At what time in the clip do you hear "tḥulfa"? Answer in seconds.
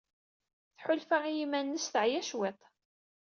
0.77-1.17